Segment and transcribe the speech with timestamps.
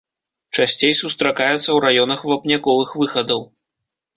[0.61, 3.41] Часцей сустракаецца ў раёнах вапняковых выхадаў.